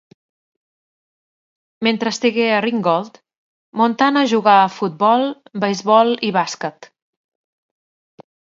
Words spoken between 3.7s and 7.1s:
Montana jugà a futbol, beisbol i bàsquet.